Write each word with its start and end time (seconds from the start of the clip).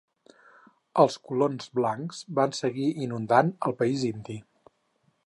Els 1.03 1.17
colons 1.31 1.69
blancs 1.79 2.23
van 2.41 2.57
seguir 2.63 2.89
inundant 3.05 3.55
el 3.69 3.77
país 3.83 4.07
indi. 4.13 4.39